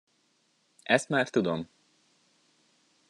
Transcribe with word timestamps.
Ezt 0.83 1.09
már 1.09 1.29
tudom! 1.29 1.67